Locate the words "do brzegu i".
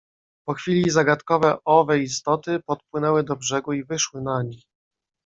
3.23-3.83